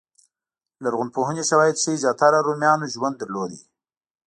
لرغونپوهنې 0.83 1.43
شواهد 1.49 1.75
ښيي 1.83 2.01
زیاتره 2.03 2.37
رومیانو 2.47 2.91
ژوند 2.93 3.15
درلود. 3.17 3.51